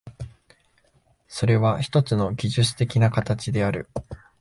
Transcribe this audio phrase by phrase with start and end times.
[1.27, 3.87] それはひとつの技術的な形である。